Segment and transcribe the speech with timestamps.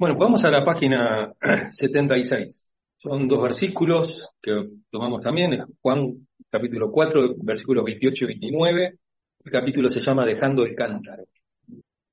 [0.00, 1.30] Bueno, vamos a la página
[1.68, 2.70] 76.
[2.96, 4.50] Son dos versículos que
[4.90, 8.98] tomamos también, Juan capítulo 4, versículos 28 y 29.
[9.44, 11.24] El capítulo se llama Dejando el cántaro.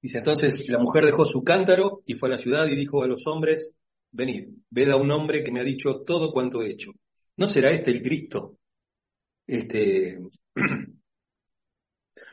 [0.02, 3.08] Dice entonces, la mujer dejó su cántaro y fue a la ciudad y dijo a
[3.08, 3.73] los hombres,
[4.12, 6.92] venid, ved a un hombre que me ha dicho todo cuanto he hecho.
[7.38, 8.58] ¿No será este el Cristo?
[9.47, 10.19] Este...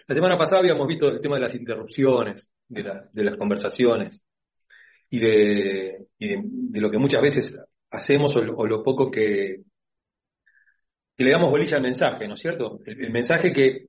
[0.08, 2.82] La semana pasada habíamos visto el tema de las interrupciones, de,
[3.12, 4.24] de las conversaciones
[5.14, 7.56] y, de, de, lo que muchas veces
[7.90, 9.62] hacemos o lo, poco que,
[11.16, 12.80] le damos bolilla al mensaje, ¿no es cierto?
[12.84, 13.86] El, mensaje que,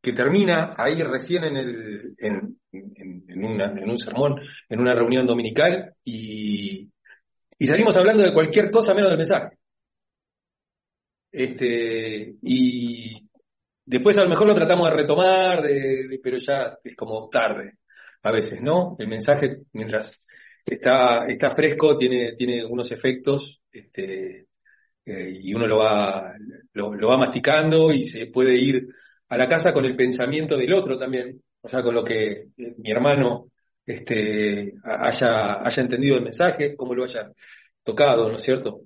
[0.00, 6.88] que termina ahí recién en, el, en, en, un sermón, en una reunión dominical, y,
[7.58, 9.56] y salimos hablando de cualquier cosa menos del mensaje.
[11.32, 13.28] Este, y
[13.84, 17.78] después a lo mejor lo tratamos de retomar, de, pero ya es como tarde
[18.22, 18.94] a veces, ¿no?
[18.98, 20.20] El mensaje, mientras
[20.66, 24.46] está, está fresco, tiene, tiene unos efectos, este,
[25.04, 26.34] eh, y uno lo va,
[26.72, 28.88] lo, va masticando y se puede ir
[29.28, 32.74] a la casa con el pensamiento del otro también, o sea, con lo que eh,
[32.78, 33.46] mi hermano
[33.84, 37.30] este, haya, haya entendido el mensaje, cómo lo haya
[37.84, 38.80] tocado, ¿no es cierto?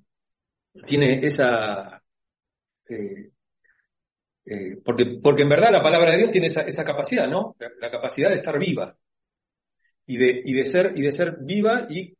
[0.85, 2.01] Tiene esa...
[2.87, 3.31] Eh,
[4.83, 7.55] porque, porque en verdad la palabra de Dios tiene esa, esa capacidad, ¿no?
[7.79, 8.95] la, capacidad de estar viva
[10.05, 12.15] y de, y de, ser, y de ser viva y,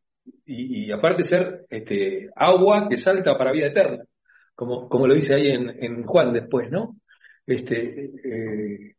[0.46, 4.04] y, aparte ser este, agua que salta para vida eterna,
[4.54, 6.96] como, como lo dice ahí en, Juan después, ¿no?
[7.46, 8.94] Este, eh,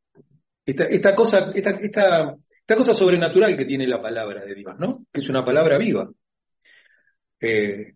[0.66, 5.06] esta, esta, cosa, esta, esta, esta cosa sobrenatural que tiene la palabra de Dios, ¿no?
[5.12, 6.10] Que es una palabra viva.
[7.40, 7.96] Eh,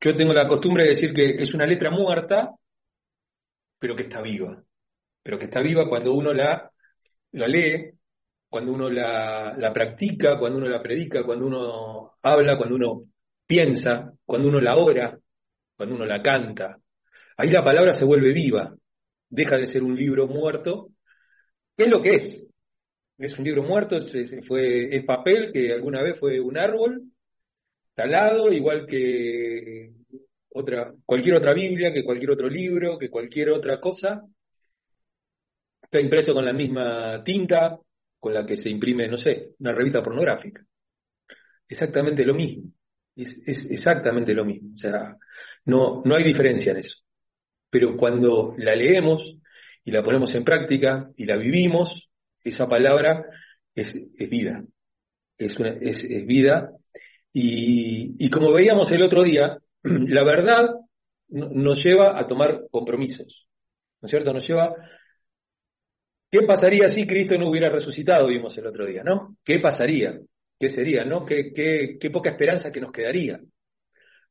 [0.00, 2.50] yo tengo la costumbre de decir que es una letra muerta,
[3.78, 4.62] pero que está viva.
[5.22, 6.70] Pero que está viva cuando uno la,
[7.32, 7.90] la lee
[8.54, 13.02] cuando uno la, practica, cuando uno la predica, cuando uno habla, cuando uno
[13.44, 15.18] piensa, cuando uno la ora,
[15.76, 16.78] cuando uno la canta.
[17.36, 18.72] Ahí la palabra se vuelve viva,
[19.28, 20.90] deja de ser un libro muerto.
[21.76, 22.46] ¿Qué es lo que es?
[23.18, 27.10] Es un libro muerto, es, fue, es papel que alguna vez fue un árbol
[27.92, 29.94] talado, igual que
[30.50, 34.22] otra, cualquier otra Biblia, que cualquier otro libro, que cualquier otra cosa.
[35.82, 37.80] Está impreso con la misma tinta,
[38.24, 40.64] con la que se imprime, no sé, una revista pornográfica.
[41.68, 42.72] Exactamente lo mismo.
[43.14, 44.70] Es, exactamente lo mismo.
[44.72, 45.18] O sea,
[45.66, 47.02] no, no hay diferencia en eso.
[47.68, 49.36] Pero cuando la leemos
[49.84, 52.08] y la ponemos en práctica y la vivimos,
[52.42, 53.26] esa palabra
[53.74, 54.64] es, es vida.
[55.36, 56.70] Es, una, es, vida.
[57.30, 60.64] Y, y, como veíamos el otro día, la verdad
[61.28, 63.46] nos lleva a tomar compromisos.
[64.00, 64.32] ¿No es cierto?
[64.32, 64.74] Nos lleva
[66.34, 68.26] ¿Qué pasaría si Cristo no hubiera resucitado?
[68.26, 69.36] Vimos el otro día, ¿no?
[69.44, 70.18] ¿Qué pasaría?
[70.58, 71.24] ¿Qué sería, no?
[71.24, 73.38] ¿Qué, poca esperanza que nos quedaría?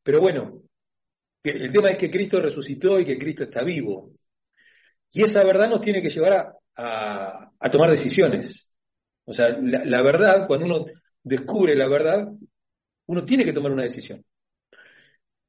[0.03, 0.63] Pero bueno,
[1.45, 4.11] el tema es que Cristo resucitó y que Cristo está vivo.
[5.13, 6.33] Y esa verdad nos tiene que llevar
[6.75, 8.69] a, a, tomar decisiones.
[9.23, 10.85] O sea, la, verdad, cuando uno
[11.23, 12.27] descubre la verdad,
[13.05, 14.25] uno tiene que tomar una decisión.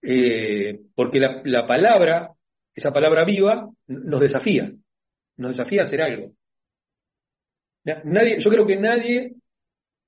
[0.00, 2.30] Eh, porque la, la palabra,
[2.72, 4.70] esa palabra viva, nos desafía,
[5.38, 6.32] nos desafía a hacer algo.
[7.84, 9.34] Nadie, yo creo que nadie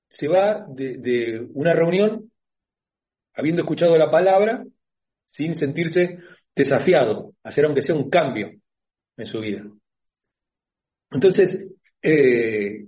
[0.09, 2.31] se va de, una reunión
[3.35, 4.65] habiendo escuchado la palabra
[5.25, 6.17] sin sentirse
[6.55, 8.51] desafiado a hacer aunque sea un cambio
[9.15, 9.63] en su vida.
[11.11, 11.67] Entonces,
[12.01, 12.87] eh,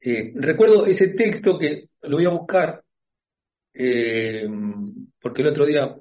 [0.00, 2.82] eh, recuerdo ese texto que lo voy a buscar,
[3.74, 4.46] eh,
[5.20, 5.94] porque el otro día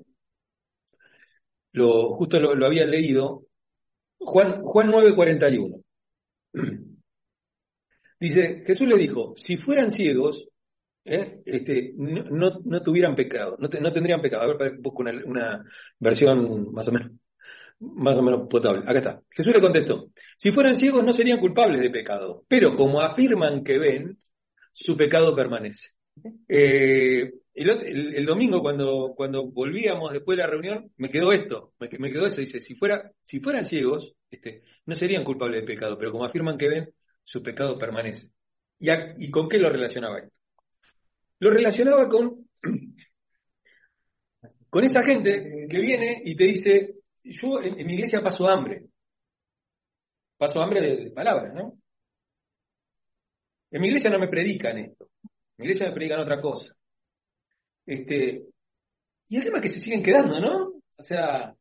[1.73, 3.43] lo, justo lo, había leído,
[4.17, 5.83] Juan, Juan 9:41.
[8.19, 10.47] Dice, Jesús le dijo, si fueran ciegos,
[11.03, 11.41] ¿eh?
[11.45, 14.43] este, no, tuvieran pecado, no, tendrían pecado.
[14.43, 15.63] A ver, busco una, una,
[15.99, 17.11] versión más o menos
[17.79, 18.83] más o menos potable.
[18.87, 19.21] Acá está.
[19.29, 23.77] Jesús le contestó, si fueran ciegos no serían culpables de pecado, pero como afirman que
[23.77, 24.17] ven,
[24.73, 25.89] su pecado permanece.
[26.47, 32.11] Eh, el, domingo cuando, cuando volvíamos después de la reunión, me quedó esto, me, me
[32.11, 36.11] quedó eso, dice, si, fuera, si fueran ciegos, este, no serían culpables de pecado, pero
[36.11, 36.89] como afirman que ven,
[37.25, 38.29] su pecado permanece.
[38.79, 40.35] ¿Y, ¿Y con qué lo relacionaba esto?
[41.39, 42.47] Lo relacionaba con,
[44.69, 48.85] con esa gente que viene y te dice, yo en, mi iglesia paso hambre.
[50.37, 51.77] Paso hambre de, palabras, ¿no?
[53.71, 55.09] En mi iglesia no me predican esto.
[55.23, 56.75] En mi iglesia me predican otra cosa.
[57.85, 58.45] Este,
[59.29, 60.73] y el tema es que se siguen quedando, ¿no?
[60.97, 61.53] O sea,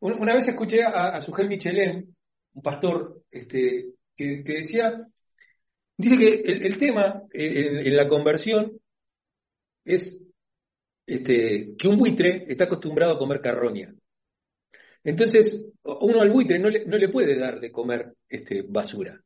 [0.00, 2.16] una vez escuché a, a Sugel Michelén,
[2.54, 5.06] un pastor este, que, decía,
[5.96, 8.78] dice que el, tema en, la conversión
[9.84, 10.20] es
[11.06, 13.94] este, que un buitre está acostumbrado a comer carroña.
[15.04, 19.18] Entonces, uno al buitre no le, no le puede dar de comer este, basura.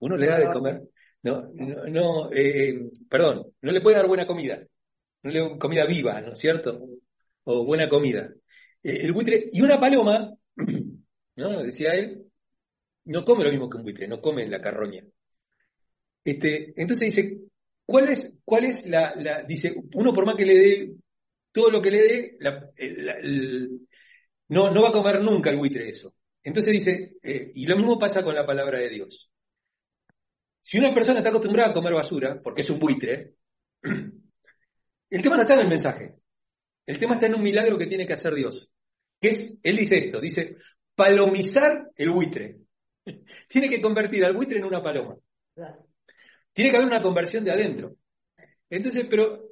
[0.00, 0.82] Uno le da de comer,
[1.22, 4.62] no, no, eh, perdón, no le puede dar buena comida,
[5.22, 6.80] no le comida viva, ¿no es cierto?
[7.44, 8.32] O buena comida.
[8.82, 10.34] Eh, el buitre, y una paloma,
[11.36, 11.62] ¿no?
[11.62, 12.28] Decía él,
[13.08, 15.04] no come lo mismo que un buitre, no come la carroña.
[16.24, 17.38] Este, entonces dice,
[17.86, 20.94] ¿cuál es, la, dice, uno por más que le dé
[21.52, 22.38] todo lo que le dé,
[24.48, 26.14] no, no va a comer nunca el buitre eso.
[26.42, 29.30] Entonces dice, eh, y lo mismo pasa con la palabra de Dios.
[30.62, 33.34] Si una persona está acostumbrada a comer basura, porque es un buitre,
[33.82, 36.14] el tema no está en el mensaje.
[36.86, 38.70] El tema está en un milagro que tiene que hacer Dios.
[39.20, 40.56] Que es, él dice esto, dice,
[40.94, 42.58] palomizar el buitre.
[43.48, 45.16] tiene que convertir al buitre en una paloma.
[46.52, 47.94] Tiene que haber una conversión de adentro.
[48.70, 49.48] Entonces, pero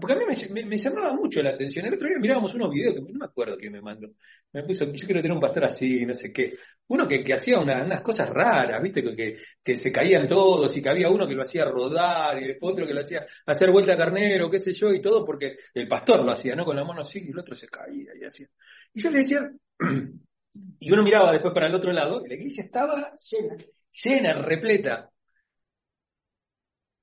[0.00, 1.86] porque a mí me, llamaba mucho la atención.
[1.86, 4.08] El otro día mirábamos unos videos que no me acuerdo quién me mandó.
[4.52, 6.54] Me puso, yo quiero tener un pastor así, no sé qué.
[6.88, 9.00] Uno que, que hacía unas cosas raras, ¿viste?
[9.00, 12.72] Que, que, se caían todos y que había uno que lo hacía rodar y después
[12.72, 15.86] otro que lo hacía hacer vuelta a carnero, qué sé yo, y todo porque el
[15.86, 16.64] pastor lo hacía, ¿no?
[16.64, 18.48] Con la mano así y el otro se caía y hacía.
[18.92, 19.38] Y yo le decía,
[20.52, 23.56] y uno miraba después para el otro lado y la iglesia estaba llena,
[23.92, 25.10] llena, repleta.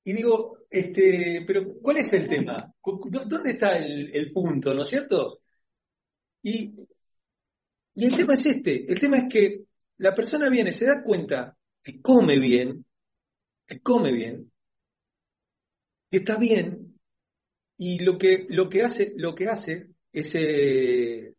[0.04, 2.74] Y digo, este, pero ¿cuál es el tema?
[2.84, 5.40] ¿Dónde está el, punto, no es cierto?
[6.44, 6.88] Y,
[7.96, 9.64] y el tema es este, el tema es que
[9.98, 12.86] la persona viene, se da cuenta que come bien,
[13.66, 14.52] que come bien,
[16.10, 16.98] que está bien,
[17.78, 21.34] y lo que, lo que hace, lo que hace es, eh,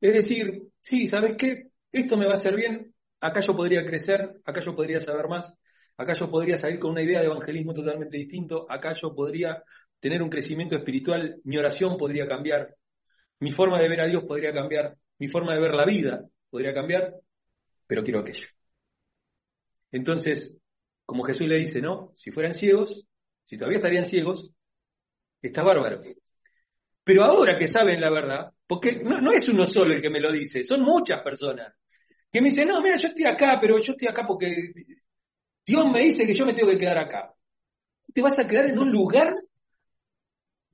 [0.00, 1.68] es decir, sí, ¿sabes qué?
[1.92, 5.54] Esto me va a hacer bien, acá yo podría crecer, acá yo podría saber más,
[5.98, 8.70] Acá yo podría salir con una idea de evangelismo totalmente distinto.
[8.70, 9.64] Acá yo podría
[9.98, 11.40] tener un crecimiento espiritual.
[11.42, 12.76] Mi oración podría cambiar.
[13.40, 14.96] Mi forma de ver a Dios podría cambiar.
[15.18, 17.14] Mi forma de ver la vida podría cambiar.
[17.88, 18.46] Pero quiero aquello.
[19.90, 20.56] Entonces,
[21.04, 23.04] como Jesús le dice, no, si fueran ciegos,
[23.44, 24.52] si todavía estarían ciegos,
[25.42, 26.00] está bárbaro.
[27.08, 30.20] Pero ahora que saben la verdad, porque no, no, es uno solo el que me
[30.20, 31.74] lo dice, son muchas personas
[32.30, 34.54] que me dicen, no, mira, yo estoy acá, pero yo estoy acá porque
[35.64, 37.32] Dios me dice que yo me tengo que quedar acá.
[38.12, 39.32] Te vas a quedar en un lugar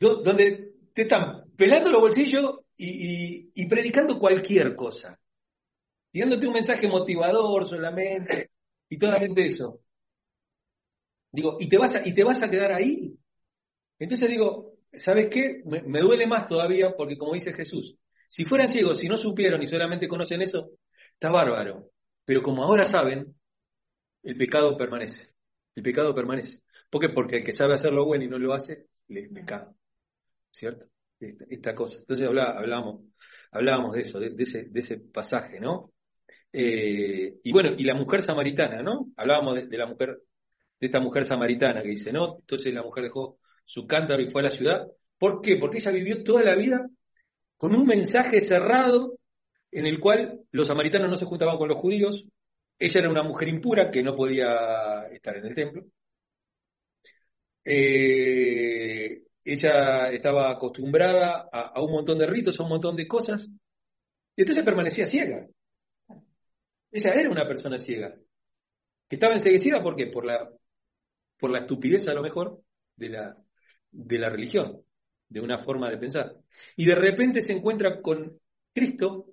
[0.00, 5.16] donde te están pelando los bolsillos y, predicando cualquier cosa.
[6.10, 8.50] Y dándote un mensaje motivador solamente
[8.88, 9.82] y gente eso.
[11.30, 13.16] Digo, ¿y te vas a, y te vas a quedar ahí?
[14.00, 15.62] Entonces digo, ¿sabes qué?
[15.64, 17.96] Me, me, duele más todavía porque como dice Jesús,
[18.28, 20.70] si fueran ciegos, si no supieron y solamente conocen eso,
[21.12, 21.90] está bárbaro.
[22.24, 23.34] Pero como ahora saben,
[24.22, 25.34] el pecado permanece.
[25.74, 26.62] El pecado permanece.
[26.90, 27.08] ¿Por qué?
[27.10, 29.74] Porque el que sabe hacer lo bueno y no lo hace, le es pecado.
[30.50, 30.86] ¿Cierto?
[31.20, 31.98] Esta, cosa.
[31.98, 33.02] Entonces hablábamos,
[33.50, 35.92] hablábamos de eso, de, ese, de ese pasaje, ¿no?
[36.52, 39.08] Eh, y bueno, y la mujer samaritana, ¿no?
[39.16, 40.18] Hablábamos de, la mujer,
[40.80, 42.36] de esta mujer samaritana que dice, ¿no?
[42.40, 44.86] Entonces la mujer dejó su cántaro y fue a la ciudad.
[45.18, 45.56] ¿Por qué?
[45.56, 46.86] Porque ella vivió toda la vida
[47.56, 49.18] con un mensaje cerrado
[49.70, 52.24] en el cual los samaritanos no se juntaban con los judíos,
[52.78, 55.84] ella era una mujer impura que no podía estar en el templo.
[57.64, 63.48] Eh, ella estaba acostumbrada a, un montón de ritos, a un montón de cosas,
[64.36, 65.46] y entonces permanecía ciega.
[66.90, 68.14] Ella era una persona ciega,
[69.08, 70.06] que estaba enseguecida, ¿por qué?
[70.06, 70.48] Por la,
[71.38, 72.60] por la estupidez, a lo mejor,
[72.96, 73.43] de la,
[73.94, 74.82] de la religión,
[75.28, 76.36] de una forma de pensar.
[76.76, 78.38] Y de repente se encuentra con
[78.72, 79.26] Cristo,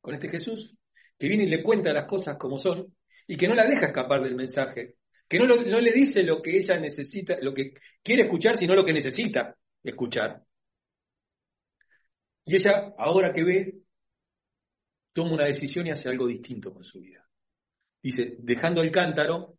[0.00, 0.76] con este Jesús,
[1.18, 2.94] que viene y le cuenta las cosas como son
[3.26, 4.96] y que no la deja escapar del mensaje,
[5.28, 8.84] que no, no le dice lo que ella necesita, lo que quiere escuchar, sino lo
[8.84, 10.42] que necesita escuchar.
[12.46, 13.74] Y ella, ahora que ve,
[15.12, 17.26] toma una decisión y hace algo distinto con su vida.
[18.02, 19.56] Dice, dejando el cántaro,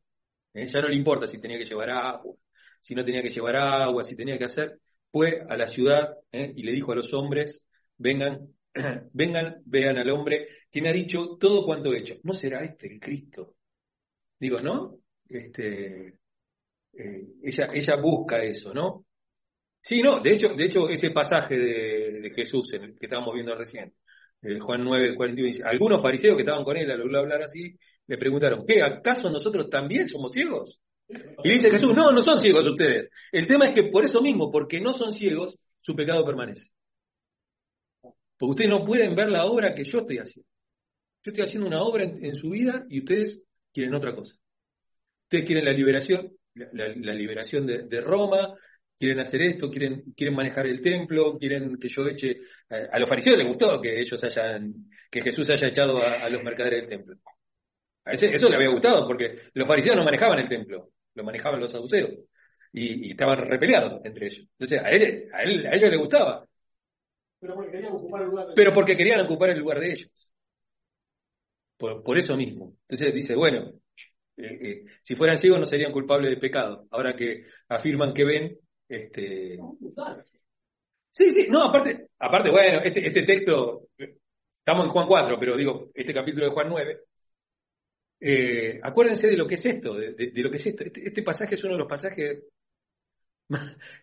[0.53, 0.67] ¿eh?
[0.67, 2.35] ya no le importa si tenía que llevar agua,
[2.85, 4.79] si no tenía que llevar agua, si tenía que hacer,
[5.11, 6.53] fue a la ciudad ¿eh?
[6.55, 7.65] y le dijo a los hombres,
[7.97, 8.49] vengan,
[9.11, 12.17] vengan, vean al hombre que me ha dicho todo cuanto he hecho.
[12.21, 13.55] ¿No será este el Cristo?
[14.39, 14.99] Digo, ¿no?
[15.27, 16.19] Este,
[16.93, 19.05] eh, ella, busca eso, ¿no?
[19.81, 23.95] Sí, no, de hecho, de hecho ese pasaje de, Jesús que estábamos viendo recién,
[24.43, 27.75] el Juan 9, 41, dice, algunos fariseos que estaban con él al hablar así,
[28.05, 28.83] le preguntaron, ¿qué?
[28.83, 30.79] ¿Acaso nosotros también somos ciegos?
[31.07, 33.09] Y dice Jesús, no, no son ciegos ustedes.
[33.31, 36.71] El tema es que por eso mismo, porque no son ciegos, su pecado permanece.
[38.37, 40.49] Porque ustedes no pueden ver la obra que yo estoy haciendo.
[41.23, 43.43] Yo estoy haciendo una obra en, su vida y ustedes
[43.73, 44.35] quieren otra cosa.
[45.23, 48.55] Ustedes quieren la liberación, la, liberación de, Roma,
[48.97, 53.37] quieren hacer esto, quieren, quieren manejar el templo, quieren que yo eche, a, los fariseos
[53.37, 54.73] les gustó que ellos hayan,
[55.09, 57.15] que Jesús haya echado a, los mercaderes del templo.
[58.05, 61.59] A ese, eso le había gustado, porque los fariseos no manejaban el templo, lo manejaban
[61.59, 62.11] los saduceos,
[62.71, 64.47] y, estaban repeleados entre ellos.
[64.51, 66.45] Entonces, a, él, a, él, a ellos les gustaba.
[67.39, 70.33] Pero porque querían ocupar el lugar de, Pero porque querían ocupar el lugar de ellos.
[71.77, 72.75] Por, por eso mismo.
[72.87, 73.71] Entonces dice, bueno,
[74.37, 76.87] eh, eh, si fueran ciegos no serían culpables de pecado.
[76.91, 78.57] Ahora que afirman que ven,
[78.87, 79.57] este...
[81.11, 83.87] Sí, sí, no, aparte, aparte bueno, este, este texto,
[84.59, 86.99] estamos en Juan 4, pero digo, este capítulo de Juan 9,
[88.27, 90.83] eh, acuérdense de lo que es esto, de, lo que es esto.
[90.83, 92.43] Este, este, pasaje es uno de los pasajes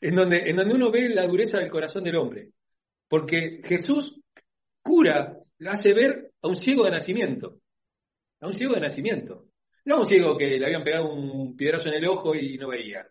[0.00, 2.50] en donde, en donde uno ve la dureza del corazón del hombre.
[3.08, 4.20] Porque Jesús
[4.80, 5.36] cura,
[5.66, 7.58] hace ver a un ciego de nacimiento.
[8.40, 9.46] A un ciego de nacimiento.
[9.86, 12.68] No a un ciego que le habían pegado un piedrazo en el ojo y no
[12.68, 13.04] veía.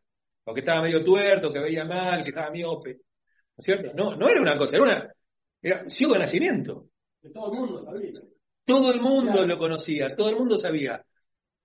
[0.46, 2.94] O que estaba medio tuerto, que veía mal, que estaba miope.
[2.94, 3.92] ¿No es cierto?
[3.94, 5.14] No, no era una cosa, era una.
[5.62, 6.88] Era un ciego de nacimiento.
[7.34, 8.14] todo el mundo sabía.
[8.66, 11.04] Todo el mundo lo conocía, todo el mundo sabía.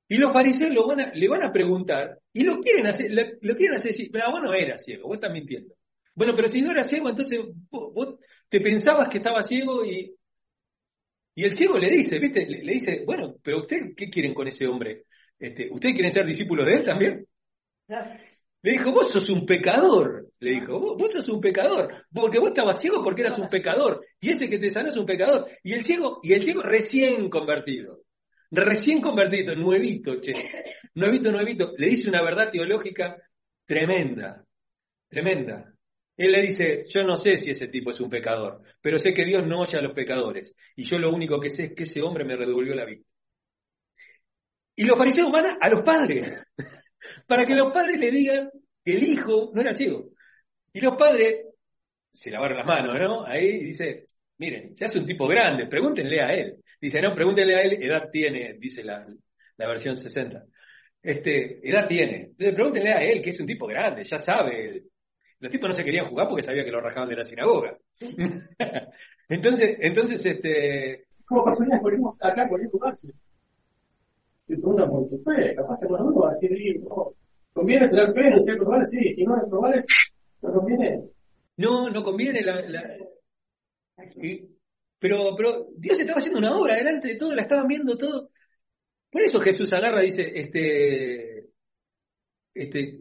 [0.08, 3.56] Y los fariseos lo van a, le van a preguntar y lo quieren hacer, lo,
[3.56, 5.74] quieren hacer decir, pero vos no eras ciego, vos estás mintiendo.
[6.14, 8.16] Bueno, pero si no eras ciego, entonces vos,
[8.48, 10.14] te pensabas que estaba ciego y,
[11.34, 12.46] y el ciego le dice, ¿viste?
[12.46, 15.04] Le, dice, bueno, pero usted, ¿qué quieren con ese hombre?
[15.38, 17.26] Este, ¿Ustedes quieren ser discípulos de él también?
[18.62, 20.25] Le dijo, vos sos un pecador.
[20.38, 22.06] Le dijo, vos, sos un pecador.
[22.12, 24.04] Porque vos estabas ciego porque eras un pecador.
[24.20, 25.48] Y ese que te sanó es un pecador.
[25.62, 28.00] Y el ciego, y el ciego recién convertido.
[28.50, 30.32] Recién convertido, nuevito, che.
[30.94, 31.72] Nuevito, nuevito.
[31.76, 33.16] Le dice una verdad teológica
[33.66, 34.44] tremenda.
[35.08, 35.72] Tremenda.
[36.16, 39.24] Él le dice, yo no sé si ese tipo es un pecador, pero sé que
[39.24, 40.54] Dios no oye a los pecadores.
[40.74, 43.02] Y yo lo único que sé es que ese hombre me redevolvió la vida.
[44.76, 46.42] Y los fariseos van a, los padres,
[47.26, 48.50] para que los padres le digan
[48.84, 50.10] que el hijo no era ciego.
[50.76, 51.46] Y los padres
[52.12, 53.24] se lavaron las manos, ¿no?
[53.24, 54.04] Ahí dice,
[54.36, 56.62] miren, ya es un tipo grande, pregúntenle a él.
[56.78, 59.06] Dice, no, pregúntenle a él, edad tiene, dice la,
[59.56, 60.44] la versión 60.
[61.02, 62.16] Este, edad tiene.
[62.16, 64.82] Entonces, pregúntenle a él, que es un tipo grande, ya sabe,
[65.40, 67.74] los tipos no se querían jugar porque sabía que lo rajaban de la sinagoga.
[69.30, 71.06] entonces, entonces, este.
[71.24, 73.08] ¿Cómo pasaría ponemos acá tu base?
[74.46, 77.14] Se pregunta por tu fe, capaz que no va a decir, no,
[77.54, 79.84] conviene tener fe en ciertos lugares, sí, si no en lugares,
[80.42, 81.10] no conviene.
[81.56, 82.82] No, no conviene la, la...
[84.98, 88.30] pero, pero Dios estaba haciendo una obra delante de todo, la estaban viendo todo.
[89.10, 91.48] Por eso Jesús agarra y dice, este,
[92.52, 93.00] este,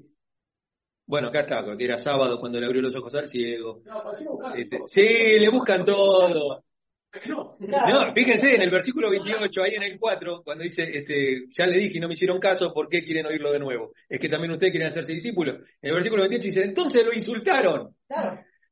[1.07, 3.81] bueno, acá está, que era sábado cuando le abrió los ojos al ciego.
[4.57, 6.64] Este, sí, le buscan todo.
[7.59, 11.79] No, fíjense en el versículo 28, ahí en el 4, cuando dice, este, ya le
[11.79, 13.93] dije y no me hicieron caso, ¿por qué quieren oírlo de nuevo?
[14.09, 15.55] Es que también ustedes quieren hacerse discípulos.
[15.81, 17.95] En el versículo 28 dice, entonces lo insultaron.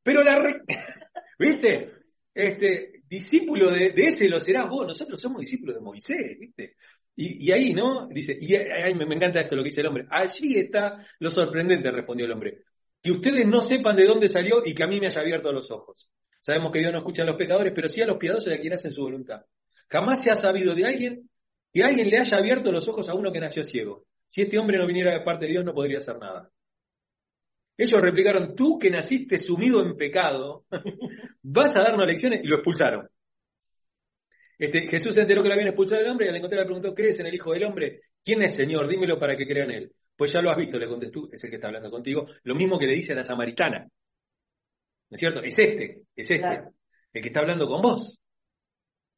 [0.04, 0.42] Pero la...
[1.40, 1.92] ¿Viste?
[2.34, 6.76] Este, discípulo de, de, ese lo serás vos, nosotros somos discípulos de Moisés, ¿viste?
[7.16, 8.08] Y, ahí, ¿no?
[8.08, 10.08] Dice, y ahí me, encanta esto lo que dice el hombre.
[10.10, 12.64] Allí está lo sorprendente, respondió el hombre.
[13.02, 15.70] Que ustedes no sepan de dónde salió y que a mí me haya abierto los
[15.70, 16.10] ojos.
[16.44, 18.60] Sabemos que Dios no escucha a los pecadores, pero sí a los piadosos y a
[18.60, 19.46] quienes hacen su voluntad.
[19.90, 21.30] Jamás se ha sabido de alguien
[21.72, 24.04] que alguien le haya abierto los ojos a uno que nació ciego.
[24.28, 26.50] Si este hombre no viniera de parte de Dios, no podría hacer nada.
[27.78, 30.66] Ellos replicaron, tú que naciste sumido en pecado,
[31.44, 33.08] vas a darnos lecciones y lo expulsaron.
[34.60, 36.94] Este, Jesús se enteró que lo habían expulsado del hombre y al encontrar le preguntó,
[36.94, 38.02] ¿crees en el Hijo del Hombre?
[38.22, 38.90] ¿Quién es Señor?
[38.90, 39.92] Dímelo para que crea en él.
[40.18, 42.28] Pues ya lo has visto, le contestó, es el que está hablando contigo.
[42.44, 43.88] Lo mismo que le dice a la samaritana.
[45.14, 45.42] ¿No es cierto?
[45.44, 46.64] Es este, es este,
[47.14, 48.20] el que está hablando con vos.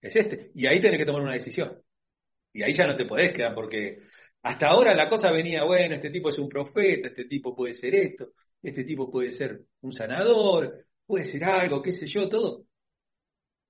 [0.02, 0.52] Es este.
[0.54, 1.82] Y ahí tenés que tomar una decisión.
[2.52, 4.00] Y ahí ya no te podés quedar porque
[4.42, 7.96] hasta ahora la cosa venía, bueno, este tipo es un profeta, este tipo puede ser
[7.96, 12.66] esto, este tipo puede ser un sanador, puede ser algo, qué sé yo, todo.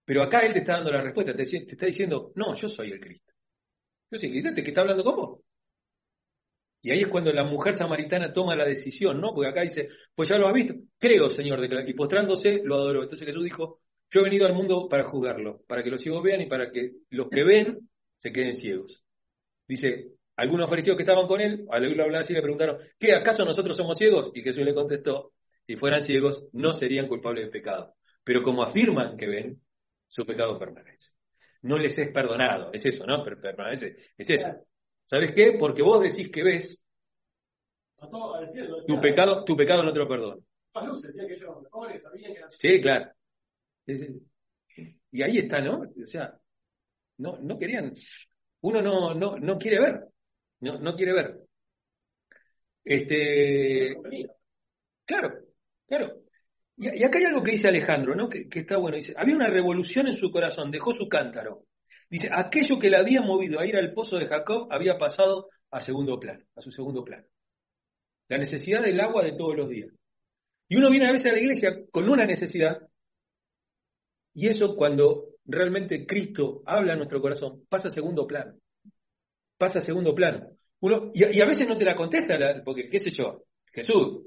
[0.03, 2.99] Pero acá él te está dando la respuesta, te, está diciendo, no, yo soy el
[2.99, 3.33] Cristo.
[4.09, 5.24] Yo soy el Cristo que está hablando con vos.
[6.85, 9.33] Y ahí es cuando la mujer samaritana toma la decisión, ¿no?
[9.33, 10.75] Porque acá dice, pues ya lo has visto.
[10.99, 13.01] Creo, Señor, y postrándose lo adoró.
[13.01, 13.79] Entonces Jesús dijo,
[14.11, 16.91] yo he venido al mundo para juzgarlo, para que los ciegos vean y para que
[17.09, 17.89] los que ven
[18.19, 19.03] se queden ciegos.
[19.67, 23.43] Dice, algunos fariseos que estaban con él, al oírlo hablar así, le preguntaron, ¿qué, acaso
[23.43, 24.29] nosotros somos ciegos?
[24.35, 25.33] Y Jesús le contestó,
[25.65, 27.95] si fueran ciegos, no serían culpables de pecado.
[28.23, 29.59] Pero como afirman que ven,
[30.07, 31.13] su pecado permanece.
[31.63, 33.23] No les es perdonado, es eso, ¿no?
[33.23, 34.67] Permanece, es eso.
[35.05, 35.55] ¿Sabes qué?
[35.59, 36.83] Porque vos decís que ves,
[38.87, 40.41] tu pecado, tu pecado no te lo perdona.
[42.49, 43.11] Sí, claro.
[45.11, 45.79] Y ahí está, ¿no?
[45.79, 46.37] O sea,
[47.17, 47.93] no, no querían,
[48.61, 50.07] uno no, no, no quiere ver,
[50.59, 51.39] no, no quiere ver.
[52.83, 53.95] Este,
[55.05, 55.29] Claro,
[55.87, 56.13] claro.
[56.77, 58.27] Y, acá hay algo que dice Alejandro, ¿no?
[58.27, 58.97] Que, que, está bueno.
[58.97, 61.63] Dice, había una revolución en su corazón, dejó su cántaro.
[62.15, 65.81] Dice, aquello que le había movido a ir al pozo de Jacob había pasado a
[65.81, 67.25] segundo plano, a su segundo plano.
[68.29, 69.89] La necesidad del agua de todos los días.
[70.69, 72.87] Y uno viene a veces a la iglesia con una necesidad,
[74.33, 78.55] y eso cuando realmente Cristo habla a nuestro corazón, pasa a segundo plano.
[79.57, 80.51] Pasa a segundo plano.
[80.79, 83.43] Uno, y, a veces no te la contesta, porque qué sé yo,
[83.73, 84.21] Jesús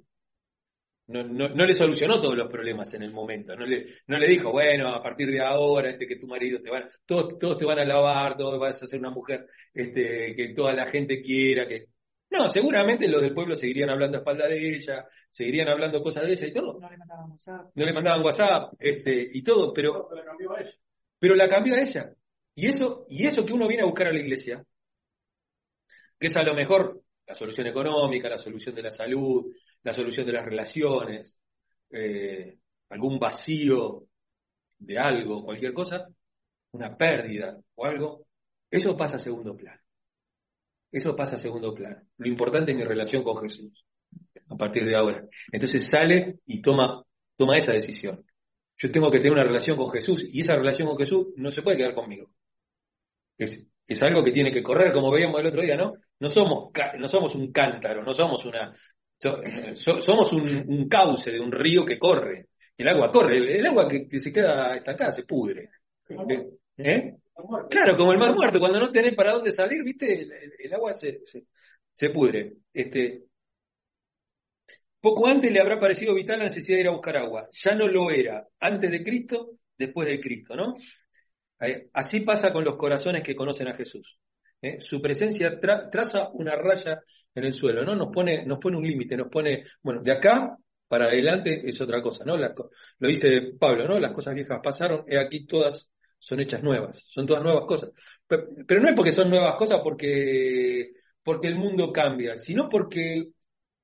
[1.09, 3.57] no, no, le solucionó todos los problemas en el momento.
[3.57, 6.71] No le, no le dijo, bueno, a partir de ahora, este, que tu marido te
[6.71, 10.53] van, todos, todos te van a lavar, todos vas a ser una mujer este, que
[10.55, 11.87] toda la gente quiera, que
[12.31, 16.33] no, seguramente los del pueblo seguirían hablando a espalda de ella, seguirían hablando cosas de
[16.33, 16.79] ella y todo.
[16.79, 17.71] No le mandaban WhatsApp.
[17.75, 20.75] No le mandaban WhatsApp, este, y todo, pero, pero la cambió a ella.
[21.19, 22.12] Pero la cambió a ella.
[22.55, 24.62] Y eso, y eso que uno viene a buscar a la iglesia,
[26.21, 29.47] que es a lo mejor la solución económica, la solución de la salud,
[29.88, 31.40] la solución de las relaciones,
[31.90, 32.59] eh,
[32.90, 34.07] algún vacío
[34.78, 36.07] de algo, cualquier cosa,
[36.73, 38.26] una pérdida o algo,
[38.71, 39.80] eso pasa a segundo plano.
[40.92, 42.02] Eso pasa a segundo plano.
[42.18, 43.85] Lo importante es mi relación con Jesús
[44.50, 45.26] a partir de ahora.
[45.50, 47.02] Entonces sale y toma,
[47.35, 48.25] toma esa decisión.
[48.76, 51.62] Yo tengo que tener una relación con Jesús y esa relación con Jesús no se
[51.62, 52.30] puede quedar conmigo.
[53.38, 55.95] Es, es algo que tiene que correr, como veíamos el otro día, ¿no?
[56.21, 58.75] No somos, no somos un cántaro, no somos una...
[59.19, 62.49] somos un, cauce de un río que corre.
[62.77, 65.71] El agua corre, el, agua que, se queda estancada se pudre.
[66.77, 67.17] ¿Eh?
[67.71, 70.27] Claro, como el mar muerto, cuando no tenés para dónde salir, viste,
[70.59, 71.21] el, agua se,
[71.93, 72.55] se, pudre.
[72.73, 73.25] Este,
[75.01, 77.49] poco antes le habrá parecido vital la necesidad de ir a buscar agua.
[77.53, 80.75] Ya no lo era, antes de Cristo, después de Cristo, ¿no?
[81.61, 84.19] Eh, así pasa con los corazones que conocen a Jesús.
[84.63, 84.81] ¿eh?
[84.81, 87.01] Su presencia traza una raya
[87.38, 87.95] en el suelo, ¿no?
[87.95, 90.57] Nos pone, nos pone un límite, nos pone, bueno, de acá
[90.88, 92.37] para adelante es otra cosa, ¿no?
[92.37, 93.99] lo dice Pablo, ¿no?
[93.99, 97.91] Las cosas viejas pasaron, he aquí todas son hechas nuevas, son todas nuevas cosas.
[98.26, 103.28] Pero, no es porque son nuevas cosas porque, porque el mundo cambia, sino porque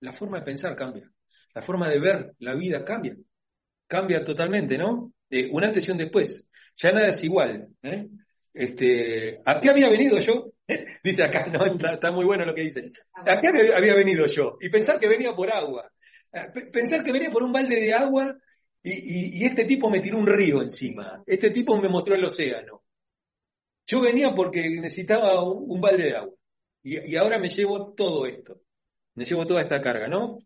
[0.00, 1.10] la forma de pensar cambia,
[1.54, 3.16] la forma de ver la vida cambia,
[3.86, 5.12] cambia totalmente, ¿no?
[5.30, 7.68] Eh, un antes y un después, ya nada es igual.
[7.82, 8.08] ¿eh?
[8.52, 10.53] Este, ¿A qué había venido yo?
[11.04, 12.92] Dice acá, no, está, muy bueno lo que dice.
[13.14, 14.56] ¿A qué había venido yo?
[14.60, 15.90] Y pensar que venía por agua.
[16.32, 18.36] Eh, pensar que venía por un balde de agua
[18.82, 21.22] y, este tipo me tiró un río encima.
[21.26, 22.82] Este tipo me mostró el océano.
[23.86, 26.34] Yo venía porque necesitaba un, balde de agua.
[26.82, 28.60] Y, ahora me llevo todo esto.
[29.14, 30.38] Me llevo toda esta carga, ¿no?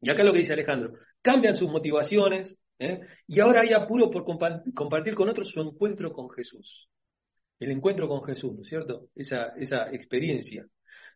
[0.00, 0.92] Y acá lo que dice Alejandro.
[1.22, 2.60] Cambian sus motivaciones.
[2.78, 3.00] ¿eh?
[3.26, 6.88] Y ahora hay apuro por compartir con otros su encuentro con Jesús.
[7.62, 9.08] El encuentro con Jesús, ¿no es cierto?
[9.14, 10.66] Esa, esa experiencia.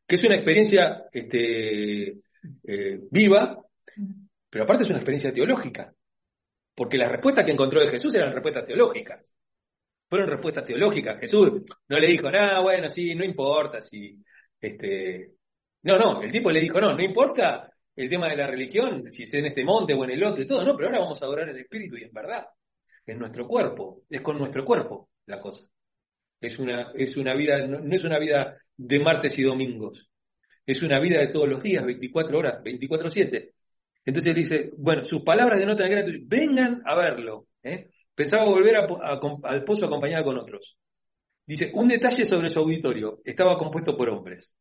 [0.07, 2.21] Que es una experiencia este,
[2.63, 3.59] eh, viva,
[4.49, 5.93] pero aparte es una experiencia teológica.
[6.75, 9.35] Porque las respuestas que encontró de Jesús eran respuestas teológicas.
[10.09, 11.19] Fueron respuestas teológicas.
[11.19, 14.17] Jesús no le dijo, nada, bueno, sí, no importa si.
[14.61, 15.33] Este...
[15.83, 19.25] No, no, el tipo le dijo, no, no importa el tema de la religión, si
[19.25, 21.25] es en este monte o en el otro y todo, no, pero ahora vamos a
[21.25, 22.47] adorar en espíritu y en verdad,
[23.07, 25.67] en nuestro cuerpo, es con nuestro cuerpo la cosa.
[26.41, 30.11] Es una, es una vida, no, es una vida de martes y domingos,
[30.67, 33.53] es una vida de todos los días, 24 horas, 24-7.
[34.05, 37.49] Entonces dice, bueno, sus palabras denotan gratitud, vengan a verlo.
[37.63, 37.91] ¿eh?
[38.15, 40.79] Pensaba volver al pozo acompañado con otros.
[41.47, 44.57] Dice, un detalle sobre su auditorio, estaba compuesto por hombres.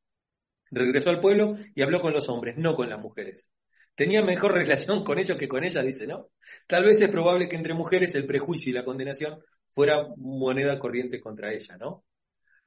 [0.72, 3.52] Regresó al pueblo y habló con los hombres, no con las mujeres.
[3.96, 6.28] Tenía mejor relación con ellos que con ellas, dice, ¿no?
[6.68, 9.40] Tal vez es probable que entre mujeres el prejuicio y la condenación
[9.76, 12.06] fuera moneda corriente contra ella, ¿no?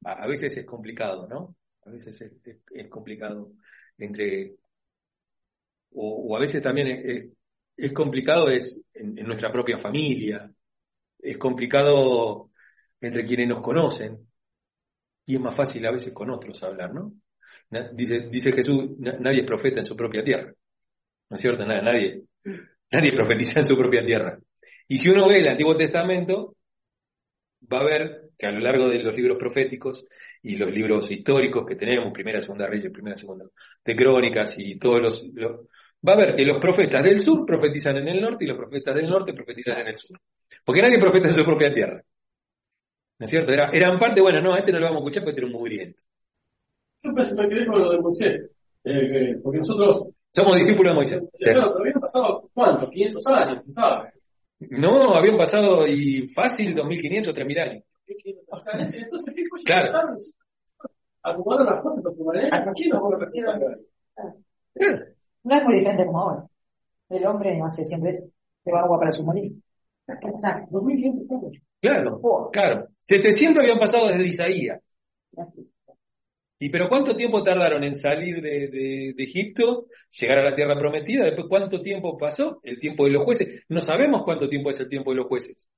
[0.05, 1.57] A, veces es complicado, ¿no?
[1.85, 3.51] A veces es complicado
[3.97, 4.55] entre
[5.93, 7.33] o, a veces también
[7.75, 10.51] es, complicado es en, nuestra propia familia,
[11.19, 12.51] es complicado
[13.01, 14.27] entre quienes nos conocen,
[15.25, 17.13] y es más fácil a veces con otros hablar, ¿no?
[17.93, 20.51] Dice, dice Jesús, nadie es profeta en su propia tierra,
[21.29, 21.65] ¿no es cierto?
[21.65, 22.23] Nadie,
[22.91, 24.39] nadie profetiza en su propia tierra.
[24.87, 26.55] Y si uno ve el Antiguo Testamento,
[27.61, 30.05] va a ver que a lo largo de los libros proféticos
[30.41, 33.45] y los libros históricos que tenemos, Primera, Segunda Reyes, Primera, Segunda,
[33.83, 35.61] de Crónicas y todos los,
[36.07, 38.95] va a ver que los profetas del sur profetizan en el norte y los profetas
[38.95, 40.19] del norte profetizan en el sur.
[40.63, 42.01] Porque nadie profeta en su propia tierra.
[43.19, 43.51] ¿No es cierto?
[43.51, 45.53] Era, eran parte, bueno, no, a este no lo vamos a escuchar porque era un
[45.53, 46.01] mugriento.
[47.03, 48.51] Yo me quedé con lo de Moisés.
[48.83, 50.07] Eh, porque nosotros.
[50.31, 51.21] Somos discípulos de Moisés.
[51.37, 52.89] Claro, pero habían pasado, ¿cuánto?
[52.89, 54.13] 500 años, ¿sabes?
[54.59, 57.83] No, habían pasado y fácil 2500, 3000 años.
[58.07, 60.15] Entonces, ¿qué cosas claro.
[61.23, 62.15] Acomodaron las cosas, pero
[62.69, 63.09] ¿Aquí no
[65.43, 66.45] No es muy diferente como ahora.
[67.09, 68.27] El hombre hace siempre es,
[68.71, 69.25] va agua para su.
[70.07, 70.81] Exacto.
[71.81, 72.87] Claro, claro.
[72.99, 74.81] 700 habían pasado desde Isaías.
[76.61, 79.85] ¿Y pero cuánto tiempo tardaron en salir de, Egipto,
[80.19, 81.23] llegar a la tierra prometida?
[81.23, 82.59] Después, ¿cuánto tiempo pasó?
[82.63, 83.63] El tiempo de los jueces.
[83.69, 85.69] No sabemos cuánto tiempo es el tiempo de los jueces.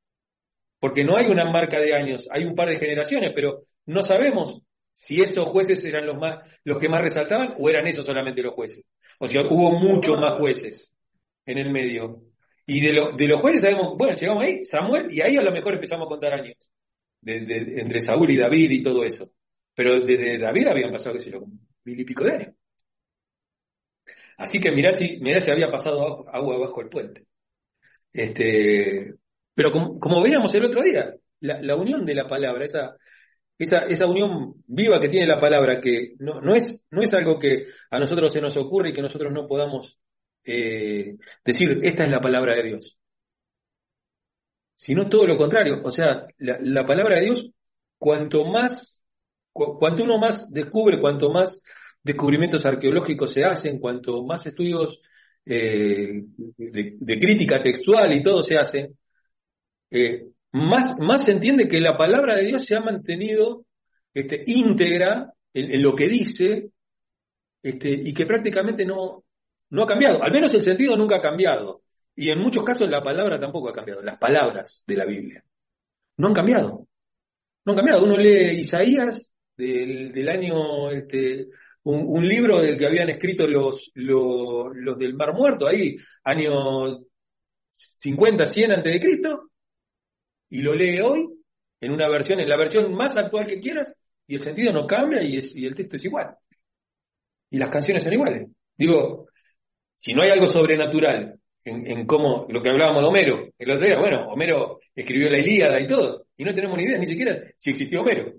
[0.79, 4.63] Porque no hay una marca de años, hay un par de generaciones, pero no sabemos
[4.91, 8.55] si esos jueces eran los más, los que más resaltaban o eran esos solamente los
[8.55, 8.83] jueces.
[9.19, 10.91] O sea, hubo muchos más jueces
[11.45, 12.23] en el medio.
[12.65, 15.75] Y de, de los jueces sabemos, bueno, llegamos ahí, Samuel, y ahí a lo mejor
[15.75, 16.55] empezamos a contar años.
[17.23, 19.31] entre Saúl y David y todo eso.
[19.75, 21.41] Pero desde David habían pasado, qué sé yo,
[21.85, 22.55] mil y pico de años.
[24.37, 27.27] Así que mirá si, mirá si había pasado agua bajo el puente.
[28.13, 29.15] Este,
[29.53, 32.95] pero como, veíamos el otro día, la, unión de la palabra, esa,
[33.57, 37.39] esa, esa unión viva que tiene la palabra, que no, no, es, no es algo
[37.39, 39.97] que a nosotros se nos ocurre y que nosotros no podamos
[40.43, 42.97] eh, decir, esta es la palabra de Dios.
[44.77, 45.81] Sino todo lo contrario.
[45.83, 47.51] O sea, la, la palabra de Dios,
[47.99, 49.00] cuanto más
[49.51, 51.63] cuanto uno más descubre, cuanto más
[52.03, 54.99] descubrimientos arqueológicos se hacen, cuanto más estudios
[55.45, 56.23] eh,
[56.57, 58.97] de, crítica textual y todo se hacen,
[59.89, 63.65] eh, más, más se entiende que la palabra de Dios se ha mantenido
[64.13, 66.71] este, íntegra en, lo que dice
[67.63, 69.23] este, y que prácticamente no,
[69.69, 70.23] no ha cambiado.
[70.23, 71.81] Al menos el sentido nunca ha cambiado.
[72.15, 74.01] Y en muchos casos la palabra tampoco ha cambiado.
[74.01, 75.43] Las palabras de la Biblia
[76.17, 76.87] no han cambiado.
[77.65, 78.03] No han cambiado.
[78.03, 79.30] Uno lee Isaías
[79.61, 81.47] del, año, este,
[81.83, 86.99] un, libro del que habían escrito los, los, del Mar Muerto, ahí, año
[87.69, 89.51] 50, 100 antes de Cristo,
[90.49, 91.27] y lo lee hoy,
[91.79, 93.93] en una versión, en la versión más actual que quieras,
[94.27, 96.35] y el sentido no cambia y, el texto es igual.
[97.49, 98.47] Y las canciones son iguales.
[98.77, 99.27] Digo,
[99.93, 103.87] si no hay algo sobrenatural en, en, cómo, lo que hablábamos de Homero, el otro
[103.87, 107.39] día, bueno, Homero escribió la Ilíada y todo, y no tenemos ni idea ni siquiera
[107.57, 108.33] si existió Homero.